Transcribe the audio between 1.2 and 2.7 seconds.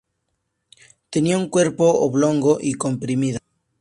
un cuerpo oblongo